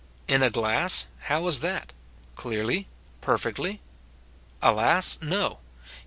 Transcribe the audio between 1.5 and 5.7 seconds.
that? Clearly, perfectly? Alas, * Heb.